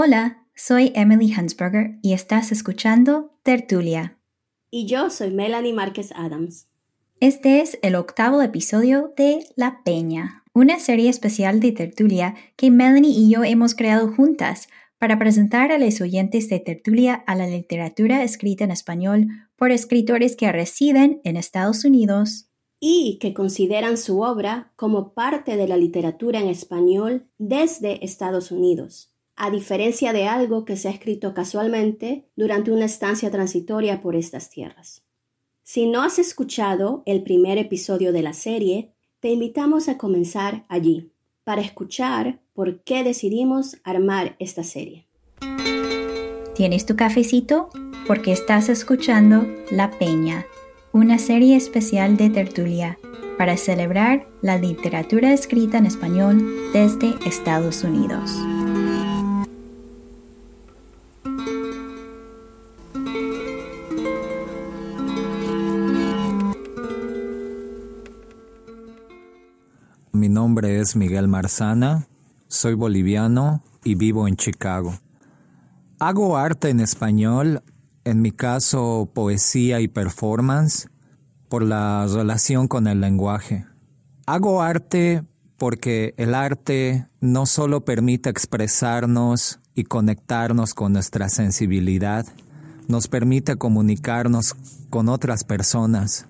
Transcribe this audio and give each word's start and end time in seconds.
Hola, 0.00 0.46
soy 0.54 0.92
Emily 0.94 1.32
Hansberger 1.32 1.98
y 2.02 2.12
estás 2.12 2.52
escuchando 2.52 3.32
Tertulia. 3.42 4.16
Y 4.70 4.86
yo 4.86 5.10
soy 5.10 5.32
Melanie 5.32 5.72
Márquez 5.72 6.12
Adams. 6.14 6.68
Este 7.18 7.62
es 7.62 7.80
el 7.82 7.96
octavo 7.96 8.40
episodio 8.40 9.12
de 9.16 9.44
La 9.56 9.82
Peña, 9.82 10.44
una 10.54 10.78
serie 10.78 11.10
especial 11.10 11.58
de 11.58 11.72
Tertulia 11.72 12.36
que 12.54 12.70
Melanie 12.70 13.10
y 13.10 13.28
yo 13.28 13.42
hemos 13.42 13.74
creado 13.74 14.12
juntas 14.14 14.68
para 14.98 15.18
presentar 15.18 15.72
a 15.72 15.78
los 15.78 16.00
oyentes 16.00 16.48
de 16.48 16.60
Tertulia 16.60 17.14
a 17.26 17.34
la 17.34 17.48
literatura 17.48 18.22
escrita 18.22 18.62
en 18.62 18.70
español 18.70 19.26
por 19.56 19.72
escritores 19.72 20.36
que 20.36 20.52
residen 20.52 21.20
en 21.24 21.36
Estados 21.36 21.84
Unidos 21.84 22.48
y 22.78 23.18
que 23.20 23.34
consideran 23.34 23.98
su 23.98 24.20
obra 24.20 24.70
como 24.76 25.12
parte 25.12 25.56
de 25.56 25.66
la 25.66 25.76
literatura 25.76 26.38
en 26.38 26.46
español 26.46 27.26
desde 27.38 28.04
Estados 28.04 28.52
Unidos, 28.52 29.12
a 29.38 29.50
diferencia 29.50 30.12
de 30.12 30.26
algo 30.26 30.64
que 30.64 30.76
se 30.76 30.88
ha 30.88 30.90
escrito 30.90 31.32
casualmente 31.32 32.26
durante 32.36 32.70
una 32.70 32.84
estancia 32.84 33.30
transitoria 33.30 34.02
por 34.02 34.16
estas 34.16 34.50
tierras. 34.50 35.02
Si 35.62 35.86
no 35.86 36.02
has 36.02 36.18
escuchado 36.18 37.02
el 37.06 37.22
primer 37.22 37.56
episodio 37.56 38.12
de 38.12 38.22
la 38.22 38.32
serie, 38.32 38.92
te 39.20 39.30
invitamos 39.30 39.88
a 39.88 39.96
comenzar 39.96 40.66
allí, 40.68 41.12
para 41.44 41.62
escuchar 41.62 42.40
por 42.52 42.82
qué 42.82 43.04
decidimos 43.04 43.78
armar 43.84 44.36
esta 44.38 44.64
serie. 44.64 45.06
¿Tienes 46.54 46.84
tu 46.84 46.96
cafecito? 46.96 47.70
Porque 48.06 48.32
estás 48.32 48.68
escuchando 48.68 49.46
La 49.70 49.90
Peña 49.90 50.44
una 50.92 51.18
serie 51.18 51.56
especial 51.56 52.16
de 52.16 52.30
tertulia 52.30 52.98
para 53.36 53.56
celebrar 53.56 54.26
la 54.42 54.58
literatura 54.58 55.32
escrita 55.32 55.78
en 55.78 55.86
español 55.86 56.72
desde 56.72 57.14
Estados 57.26 57.84
Unidos. 57.84 58.32
Mi 70.18 70.28
nombre 70.28 70.80
es 70.80 70.96
Miguel 70.96 71.28
Marzana, 71.28 72.08
soy 72.48 72.74
boliviano 72.74 73.62
y 73.84 73.94
vivo 73.94 74.26
en 74.26 74.34
Chicago. 74.34 74.98
Hago 76.00 76.36
arte 76.36 76.70
en 76.70 76.80
español 76.80 77.62
en 78.02 78.20
mi 78.20 78.32
caso 78.32 79.08
poesía 79.14 79.80
y 79.80 79.86
performance, 79.86 80.88
por 81.48 81.62
la 81.62 82.04
relación 82.12 82.66
con 82.66 82.88
el 82.88 83.00
lenguaje. 83.00 83.64
Hago 84.26 84.60
arte 84.60 85.22
porque 85.56 86.14
el 86.16 86.34
arte 86.34 87.06
no 87.20 87.46
solo 87.46 87.84
permite 87.84 88.28
expresarnos 88.28 89.60
y 89.76 89.84
conectarnos 89.84 90.74
con 90.74 90.94
nuestra 90.94 91.28
sensibilidad, 91.28 92.26
nos 92.88 93.06
permite 93.06 93.54
comunicarnos 93.54 94.56
con 94.90 95.08
otras 95.08 95.44
personas. 95.44 96.26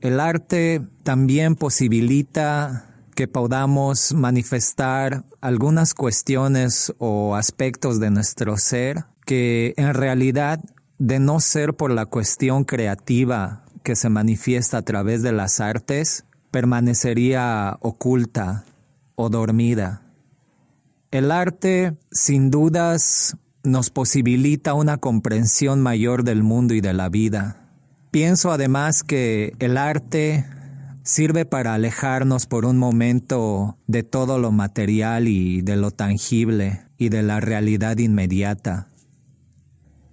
El 0.00 0.20
arte 0.20 0.80
también 1.02 1.54
posibilita 1.54 2.90
que 3.14 3.28
podamos 3.28 4.12
manifestar 4.12 5.24
algunas 5.40 5.94
cuestiones 5.94 6.92
o 6.98 7.36
aspectos 7.36 8.00
de 8.00 8.10
nuestro 8.10 8.56
ser 8.56 9.04
que 9.24 9.74
en 9.76 9.94
realidad 9.94 10.60
de 10.98 11.18
no 11.18 11.40
ser 11.40 11.74
por 11.74 11.90
la 11.90 12.06
cuestión 12.06 12.64
creativa 12.64 13.64
que 13.82 13.96
se 13.96 14.08
manifiesta 14.08 14.78
a 14.78 14.82
través 14.82 15.22
de 15.22 15.32
las 15.32 15.60
artes, 15.60 16.24
permanecería 16.50 17.76
oculta 17.80 18.64
o 19.14 19.28
dormida. 19.28 20.02
El 21.10 21.30
arte, 21.30 21.96
sin 22.10 22.50
dudas, 22.50 23.36
nos 23.62 23.90
posibilita 23.90 24.74
una 24.74 24.98
comprensión 24.98 25.80
mayor 25.80 26.24
del 26.24 26.42
mundo 26.42 26.74
y 26.74 26.80
de 26.80 26.92
la 26.92 27.08
vida. 27.08 27.68
Pienso 28.10 28.52
además 28.52 29.02
que 29.02 29.54
el 29.58 29.76
arte 29.76 30.44
sirve 31.04 31.44
para 31.44 31.74
alejarnos 31.74 32.46
por 32.46 32.64
un 32.64 32.78
momento 32.78 33.76
de 33.86 34.02
todo 34.02 34.38
lo 34.38 34.50
material 34.50 35.28
y 35.28 35.60
de 35.60 35.76
lo 35.76 35.90
tangible 35.90 36.82
y 36.96 37.10
de 37.10 37.22
la 37.22 37.40
realidad 37.40 37.98
inmediata. 37.98 38.88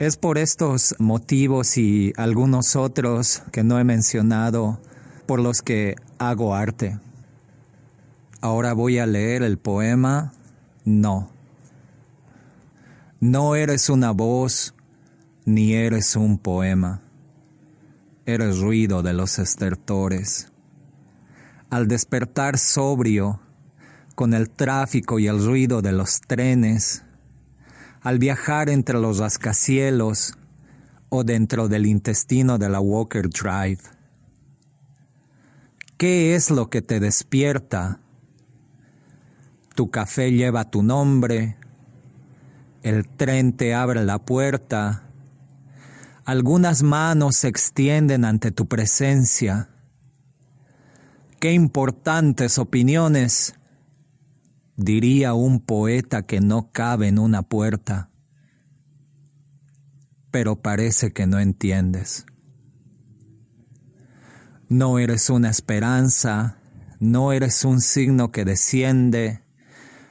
Es 0.00 0.16
por 0.16 0.36
estos 0.36 0.96
motivos 0.98 1.78
y 1.78 2.12
algunos 2.16 2.74
otros 2.74 3.42
que 3.52 3.62
no 3.62 3.78
he 3.78 3.84
mencionado 3.84 4.80
por 5.26 5.40
los 5.40 5.62
que 5.62 5.94
hago 6.18 6.54
arte. 6.54 6.98
Ahora 8.40 8.72
voy 8.72 8.98
a 8.98 9.06
leer 9.06 9.42
el 9.42 9.58
poema 9.58 10.32
No. 10.84 11.30
No 13.20 13.54
eres 13.54 13.90
una 13.90 14.10
voz 14.10 14.74
ni 15.44 15.74
eres 15.74 16.16
un 16.16 16.38
poema. 16.38 17.02
Eres 18.24 18.58
ruido 18.58 19.02
de 19.02 19.12
los 19.12 19.38
estertores. 19.38 20.49
Al 21.70 21.88
despertar 21.88 22.58
sobrio, 22.58 23.40
con 24.14 24.34
el 24.34 24.50
tráfico 24.50 25.18
y 25.18 25.28
el 25.28 25.44
ruido 25.44 25.82
de 25.82 25.92
los 25.92 26.20
trenes, 26.20 27.04
al 28.02 28.18
viajar 28.18 28.68
entre 28.68 28.98
los 28.98 29.18
rascacielos 29.18 30.34
o 31.08 31.24
dentro 31.24 31.68
del 31.68 31.86
intestino 31.86 32.58
de 32.58 32.68
la 32.68 32.80
Walker 32.80 33.28
Drive. 33.28 33.80
¿Qué 35.96 36.34
es 36.34 36.50
lo 36.50 36.70
que 36.70 36.82
te 36.82 36.98
despierta? 36.98 38.00
Tu 39.74 39.90
café 39.90 40.32
lleva 40.32 40.70
tu 40.70 40.82
nombre, 40.82 41.56
el 42.82 43.06
tren 43.06 43.52
te 43.54 43.74
abre 43.74 44.04
la 44.04 44.18
puerta, 44.18 45.04
algunas 46.24 46.82
manos 46.82 47.36
se 47.36 47.48
extienden 47.48 48.24
ante 48.24 48.50
tu 48.50 48.66
presencia. 48.66 49.68
Qué 51.40 51.54
importantes 51.54 52.58
opiniones 52.58 53.54
diría 54.76 55.32
un 55.32 55.60
poeta 55.60 56.26
que 56.26 56.42
no 56.42 56.70
cabe 56.70 57.08
en 57.08 57.18
una 57.18 57.40
puerta, 57.40 58.10
pero 60.30 60.60
parece 60.60 61.14
que 61.14 61.26
no 61.26 61.38
entiendes. 61.38 62.26
No 64.68 64.98
eres 64.98 65.30
una 65.30 65.48
esperanza, 65.48 66.58
no 66.98 67.32
eres 67.32 67.64
un 67.64 67.80
signo 67.80 68.32
que 68.32 68.44
desciende, 68.44 69.42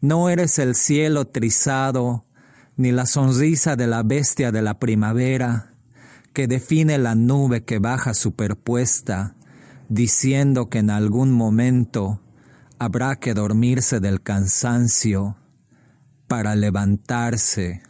no 0.00 0.30
eres 0.30 0.58
el 0.58 0.74
cielo 0.74 1.26
trizado, 1.26 2.24
ni 2.78 2.92
la 2.92 3.04
sonrisa 3.04 3.76
de 3.76 3.86
la 3.86 4.02
bestia 4.02 4.52
de 4.52 4.62
la 4.62 4.78
primavera, 4.78 5.74
que 6.32 6.46
define 6.46 6.96
la 6.96 7.14
nube 7.14 7.66
que 7.66 7.78
baja 7.78 8.14
superpuesta, 8.14 9.36
diciendo 9.90 10.70
que 10.70 10.78
en 10.78 10.88
algún 10.88 11.32
momento 11.32 12.20
habrá 12.78 13.16
que 13.16 13.34
dormirse 13.34 13.98
del 13.98 14.22
cansancio 14.22 15.36
para 16.28 16.54
levantarse 16.54 17.82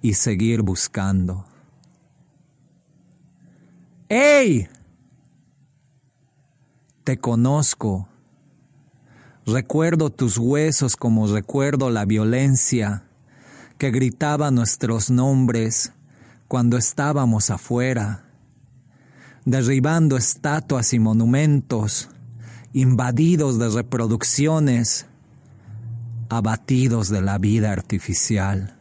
y 0.00 0.14
seguir 0.14 0.62
buscando. 0.62 1.44
¡Ey! 4.08 4.68
Te 7.02 7.18
conozco. 7.18 8.08
Recuerdo 9.46 10.10
tus 10.10 10.38
huesos 10.38 10.96
como 10.96 11.26
recuerdo 11.26 11.90
la 11.90 12.04
violencia 12.04 13.02
que 13.76 13.90
gritaba 13.90 14.52
nuestros 14.52 15.10
nombres 15.10 15.92
cuando 16.46 16.76
estábamos 16.76 17.50
afuera, 17.50 18.29
derribando 19.50 20.16
estatuas 20.16 20.92
y 20.92 20.98
monumentos 20.98 22.08
invadidos 22.72 23.58
de 23.58 23.68
reproducciones, 23.68 25.06
abatidos 26.28 27.08
de 27.08 27.20
la 27.20 27.38
vida 27.38 27.72
artificial. 27.72 28.76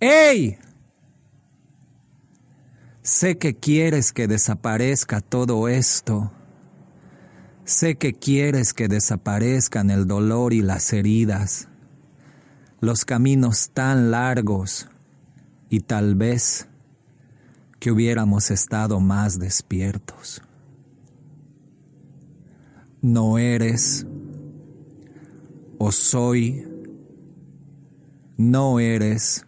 ¡Ey! 0.00 0.58
Sé 3.02 3.38
que 3.38 3.54
quieres 3.56 4.12
que 4.12 4.26
desaparezca 4.26 5.20
todo 5.20 5.68
esto. 5.68 6.32
Sé 7.64 7.96
que 7.96 8.12
quieres 8.12 8.74
que 8.74 8.88
desaparezcan 8.88 9.90
el 9.90 10.06
dolor 10.06 10.52
y 10.52 10.60
las 10.60 10.92
heridas, 10.92 11.68
los 12.80 13.04
caminos 13.04 13.70
tan 13.70 14.10
largos 14.10 14.88
y 15.70 15.80
tal 15.80 16.14
vez 16.14 16.68
que 17.78 17.90
hubiéramos 17.90 18.50
estado 18.50 19.00
más 19.00 19.38
despiertos 19.38 20.42
no 23.06 23.38
eres 23.38 24.04
o 25.78 25.92
soy, 25.92 26.66
no 28.36 28.80
eres, 28.80 29.46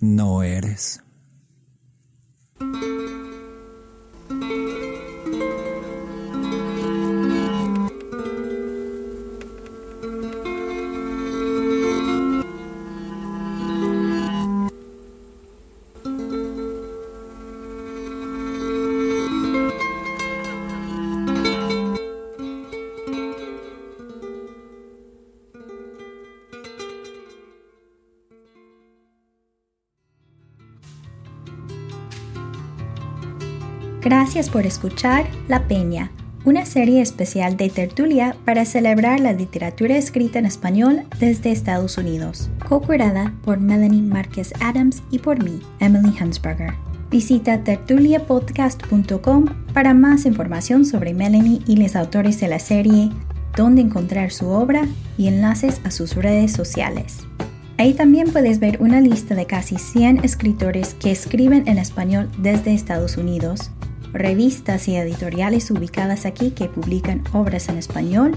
no 0.00 0.42
eres. 0.42 1.00
Gracias 34.00 34.48
por 34.48 34.64
escuchar 34.64 35.26
La 35.48 35.66
Peña, 35.66 36.12
una 36.44 36.64
serie 36.66 37.02
especial 37.02 37.56
de 37.56 37.68
tertulia 37.68 38.36
para 38.44 38.64
celebrar 38.64 39.18
la 39.18 39.32
literatura 39.32 39.96
escrita 39.96 40.38
en 40.38 40.46
español 40.46 41.02
desde 41.18 41.50
Estados 41.50 41.98
Unidos, 41.98 42.48
co-curada 42.68 43.34
por 43.44 43.58
Melanie 43.58 44.02
Márquez 44.02 44.52
Adams 44.60 45.02
y 45.10 45.18
por 45.18 45.42
mí, 45.42 45.60
Emily 45.80 46.14
Hansberger. 46.16 46.74
Visita 47.10 47.64
tertuliapodcast.com 47.64 49.46
para 49.74 49.94
más 49.94 50.26
información 50.26 50.84
sobre 50.84 51.12
Melanie 51.12 51.60
y 51.66 51.76
los 51.76 51.96
autores 51.96 52.38
de 52.38 52.46
la 52.46 52.60
serie, 52.60 53.10
dónde 53.56 53.82
encontrar 53.82 54.30
su 54.30 54.48
obra 54.48 54.86
y 55.16 55.26
enlaces 55.26 55.80
a 55.82 55.90
sus 55.90 56.14
redes 56.14 56.52
sociales. 56.52 57.26
Ahí 57.78 57.94
también 57.94 58.30
puedes 58.30 58.60
ver 58.60 58.80
una 58.80 59.00
lista 59.00 59.34
de 59.34 59.46
casi 59.46 59.76
100 59.76 60.24
escritores 60.24 60.94
que 60.94 61.10
escriben 61.10 61.66
en 61.66 61.78
español 61.78 62.28
desde 62.38 62.74
Estados 62.74 63.16
Unidos, 63.16 63.70
revistas 64.12 64.88
y 64.88 64.96
editoriales 64.96 65.70
ubicadas 65.70 66.26
aquí 66.26 66.50
que 66.50 66.68
publican 66.68 67.22
obras 67.32 67.68
en 67.68 67.78
español 67.78 68.36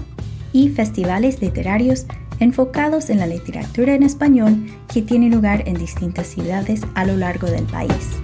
y 0.52 0.68
festivales 0.68 1.40
literarios 1.40 2.06
enfocados 2.40 3.10
en 3.10 3.18
la 3.18 3.26
literatura 3.26 3.94
en 3.94 4.02
español 4.02 4.66
que 4.92 5.02
tienen 5.02 5.32
lugar 5.32 5.62
en 5.66 5.74
distintas 5.74 6.26
ciudades 6.26 6.82
a 6.94 7.04
lo 7.04 7.16
largo 7.16 7.46
del 7.46 7.64
país. 7.64 8.20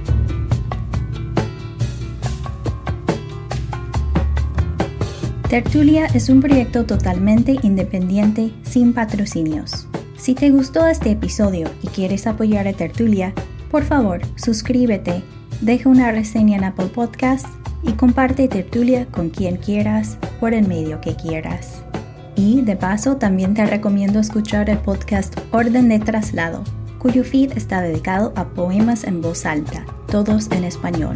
Tertulia 5.49 6.05
es 6.13 6.29
un 6.29 6.43
proyecto 6.43 6.85
totalmente 6.85 7.57
independiente 7.63 8.53
sin 8.65 8.93
patrocinios. 8.93 9.89
Si 10.19 10.35
te 10.35 10.51
gustó 10.51 10.87
este 10.87 11.13
episodio 11.13 11.71
y 11.83 11.87
quieres 11.87 12.27
apoyar 12.27 12.69
a 12.69 12.75
Tertulia, 12.75 13.33
por 13.71 13.85
favor, 13.85 14.21
suscríbete, 14.37 15.23
deja 15.61 15.89
una 15.89 16.13
reseña 16.13 16.57
en 16.57 16.65
Apple 16.65 16.87
Podcasts 16.87 17.49
y 17.83 17.93
comparte 17.93 18.49
Tertulia 18.49 19.07
con 19.07 19.31
quien 19.31 19.57
quieras 19.57 20.19
por 20.41 20.55
el 20.55 20.67
medio 20.67 21.01
que 21.01 21.17
quieras. 21.17 21.83
Y 22.37 22.63
de 22.63 22.77
paso 22.77 23.17
también 23.17 23.55
te 23.55 23.67
recomiendo 23.67 24.21
escuchar 24.21 24.71
el 24.71 24.79
podcast 24.79 25.37
Orden 25.53 25.89
de 25.89 25.99
Traslado, 25.99 26.63
cuyo 26.99 27.25
feed 27.25 27.57
está 27.57 27.81
dedicado 27.81 28.33
a 28.37 28.45
poemas 28.45 29.05
en 29.05 29.21
voz 29.21 29.45
alta, 29.45 29.85
todos 30.07 30.51
en 30.53 30.65
español. 30.65 31.15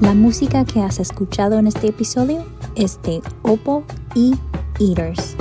La 0.00 0.14
música 0.14 0.64
que 0.64 0.82
has 0.82 0.98
escuchado 0.98 1.60
en 1.60 1.68
este 1.68 1.86
episodio 1.86 2.44
es 2.74 3.00
de 3.02 3.22
Oppo 3.42 3.84
y 4.16 4.34
Eaters. 4.80 5.36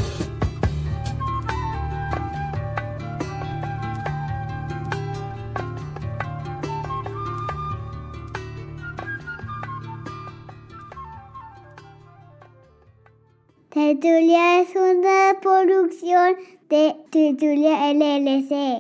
Tertulia 13.70 14.62
es 14.62 14.70
una 14.76 15.40
producción 15.42 16.36
de 16.70 16.96
Tertulia 17.10 17.92
LLC. 17.92 18.80